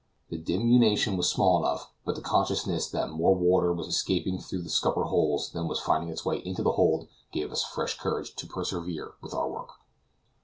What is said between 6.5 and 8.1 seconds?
the hold gave us fresh